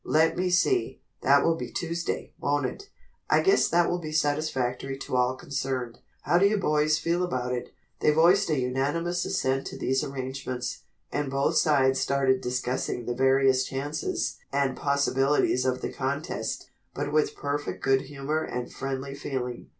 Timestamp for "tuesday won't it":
1.69-2.89